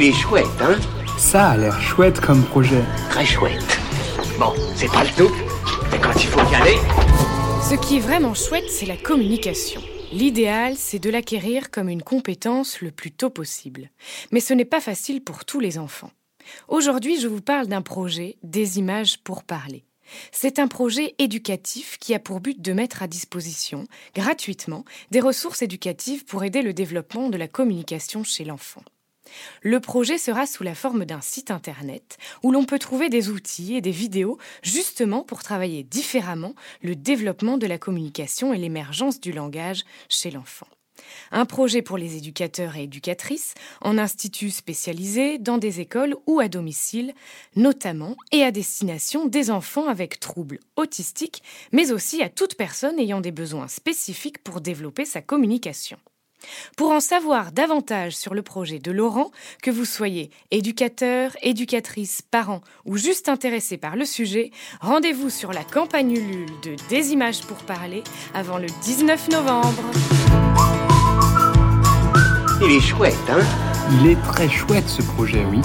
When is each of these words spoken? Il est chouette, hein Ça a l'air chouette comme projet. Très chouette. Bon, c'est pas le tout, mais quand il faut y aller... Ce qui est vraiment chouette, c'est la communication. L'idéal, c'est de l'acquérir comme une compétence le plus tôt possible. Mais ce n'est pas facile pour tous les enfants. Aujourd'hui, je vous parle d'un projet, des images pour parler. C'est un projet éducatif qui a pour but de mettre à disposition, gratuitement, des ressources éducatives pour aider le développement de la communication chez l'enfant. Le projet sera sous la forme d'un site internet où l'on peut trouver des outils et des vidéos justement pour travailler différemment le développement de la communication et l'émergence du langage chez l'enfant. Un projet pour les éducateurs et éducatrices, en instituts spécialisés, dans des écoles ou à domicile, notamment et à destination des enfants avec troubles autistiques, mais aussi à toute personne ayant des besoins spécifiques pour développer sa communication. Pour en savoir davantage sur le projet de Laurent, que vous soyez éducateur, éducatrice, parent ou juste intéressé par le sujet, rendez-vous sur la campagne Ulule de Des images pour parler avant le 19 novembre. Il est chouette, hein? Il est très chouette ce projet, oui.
Il 0.00 0.04
est 0.04 0.12
chouette, 0.12 0.46
hein 0.60 0.78
Ça 1.18 1.48
a 1.48 1.56
l'air 1.56 1.80
chouette 1.80 2.20
comme 2.20 2.44
projet. 2.44 2.84
Très 3.10 3.26
chouette. 3.26 3.80
Bon, 4.38 4.52
c'est 4.76 4.86
pas 4.86 5.02
le 5.02 5.10
tout, 5.10 5.34
mais 5.90 5.98
quand 5.98 6.14
il 6.14 6.28
faut 6.28 6.52
y 6.52 6.54
aller... 6.54 6.76
Ce 7.68 7.74
qui 7.74 7.96
est 7.96 8.00
vraiment 8.00 8.32
chouette, 8.32 8.70
c'est 8.70 8.86
la 8.86 8.96
communication. 8.96 9.82
L'idéal, 10.12 10.76
c'est 10.76 11.00
de 11.00 11.10
l'acquérir 11.10 11.72
comme 11.72 11.88
une 11.88 12.04
compétence 12.04 12.80
le 12.80 12.92
plus 12.92 13.10
tôt 13.10 13.28
possible. 13.28 13.90
Mais 14.30 14.38
ce 14.38 14.54
n'est 14.54 14.64
pas 14.64 14.80
facile 14.80 15.20
pour 15.20 15.44
tous 15.44 15.58
les 15.58 15.78
enfants. 15.78 16.12
Aujourd'hui, 16.68 17.20
je 17.20 17.26
vous 17.26 17.42
parle 17.42 17.66
d'un 17.66 17.82
projet, 17.82 18.36
des 18.44 18.78
images 18.78 19.18
pour 19.18 19.42
parler. 19.42 19.84
C'est 20.30 20.60
un 20.60 20.68
projet 20.68 21.16
éducatif 21.18 21.98
qui 21.98 22.14
a 22.14 22.20
pour 22.20 22.38
but 22.38 22.62
de 22.62 22.72
mettre 22.72 23.02
à 23.02 23.08
disposition, 23.08 23.88
gratuitement, 24.14 24.84
des 25.10 25.18
ressources 25.18 25.62
éducatives 25.62 26.24
pour 26.24 26.44
aider 26.44 26.62
le 26.62 26.72
développement 26.72 27.30
de 27.30 27.36
la 27.36 27.48
communication 27.48 28.22
chez 28.22 28.44
l'enfant. 28.44 28.84
Le 29.62 29.80
projet 29.80 30.18
sera 30.18 30.46
sous 30.46 30.62
la 30.62 30.74
forme 30.74 31.04
d'un 31.04 31.20
site 31.20 31.50
internet 31.50 32.18
où 32.42 32.52
l'on 32.52 32.64
peut 32.64 32.78
trouver 32.78 33.08
des 33.08 33.28
outils 33.28 33.74
et 33.74 33.80
des 33.80 33.90
vidéos 33.90 34.38
justement 34.62 35.22
pour 35.22 35.42
travailler 35.42 35.82
différemment 35.82 36.54
le 36.82 36.96
développement 36.96 37.58
de 37.58 37.66
la 37.66 37.78
communication 37.78 38.52
et 38.52 38.58
l'émergence 38.58 39.20
du 39.20 39.32
langage 39.32 39.84
chez 40.08 40.30
l'enfant. 40.30 40.68
Un 41.30 41.44
projet 41.44 41.82
pour 41.82 41.98
les 41.98 42.16
éducateurs 42.16 42.76
et 42.76 42.84
éducatrices, 42.84 43.54
en 43.80 43.98
instituts 43.98 44.50
spécialisés, 44.50 45.38
dans 45.38 45.58
des 45.58 45.80
écoles 45.80 46.16
ou 46.26 46.40
à 46.40 46.48
domicile, 46.48 47.14
notamment 47.56 48.16
et 48.32 48.42
à 48.42 48.50
destination 48.50 49.26
des 49.26 49.50
enfants 49.50 49.88
avec 49.88 50.20
troubles 50.20 50.60
autistiques, 50.76 51.42
mais 51.72 51.92
aussi 51.92 52.22
à 52.22 52.28
toute 52.28 52.56
personne 52.56 52.98
ayant 52.98 53.20
des 53.20 53.32
besoins 53.32 53.68
spécifiques 53.68 54.42
pour 54.42 54.60
développer 54.60 55.04
sa 55.04 55.22
communication. 55.22 55.98
Pour 56.76 56.90
en 56.90 57.00
savoir 57.00 57.52
davantage 57.52 58.16
sur 58.16 58.34
le 58.34 58.42
projet 58.42 58.78
de 58.78 58.90
Laurent, 58.90 59.30
que 59.62 59.70
vous 59.70 59.84
soyez 59.84 60.30
éducateur, 60.50 61.36
éducatrice, 61.42 62.22
parent 62.22 62.60
ou 62.84 62.96
juste 62.96 63.28
intéressé 63.28 63.76
par 63.76 63.96
le 63.96 64.04
sujet, 64.04 64.50
rendez-vous 64.80 65.30
sur 65.30 65.52
la 65.52 65.64
campagne 65.64 66.12
Ulule 66.12 66.50
de 66.62 66.76
Des 66.88 67.12
images 67.12 67.42
pour 67.42 67.58
parler 67.58 68.02
avant 68.34 68.58
le 68.58 68.68
19 68.82 69.30
novembre. 69.30 69.82
Il 72.62 72.72
est 72.72 72.80
chouette, 72.80 73.14
hein? 73.28 73.44
Il 74.00 74.10
est 74.10 74.22
très 74.22 74.48
chouette 74.48 74.88
ce 74.88 75.02
projet, 75.02 75.44
oui. 75.50 75.60